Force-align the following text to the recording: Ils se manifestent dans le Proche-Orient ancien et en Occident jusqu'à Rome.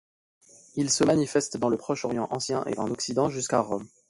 Ils 0.77 0.89
se 0.89 1.03
manifestent 1.03 1.57
dans 1.57 1.69
le 1.69 1.77
Proche-Orient 1.77 2.27
ancien 2.31 2.63
et 2.65 2.79
en 2.79 2.89
Occident 2.89 3.29
jusqu'à 3.29 3.59
Rome. 3.59 3.87